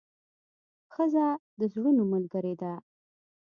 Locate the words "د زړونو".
1.59-2.03